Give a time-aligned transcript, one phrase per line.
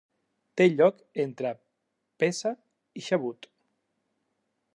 [0.61, 1.51] Té lloc entre
[2.25, 2.57] Péssah
[3.03, 3.51] i Xavuot.